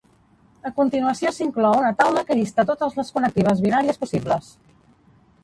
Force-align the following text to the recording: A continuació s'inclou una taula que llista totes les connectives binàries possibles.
A 0.69 0.69
continuació 0.77 1.33
s'inclou 1.35 1.77
una 1.81 1.91
taula 1.99 2.23
que 2.31 2.39
llista 2.41 2.67
totes 2.71 2.97
les 3.01 3.13
connectives 3.19 3.63
binàries 3.67 4.03
possibles. 4.07 4.51